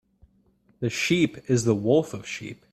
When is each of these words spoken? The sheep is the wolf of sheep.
The 0.79 0.89
sheep 0.89 1.47
is 1.47 1.63
the 1.65 1.75
wolf 1.75 2.15
of 2.15 2.25
sheep. 2.27 2.65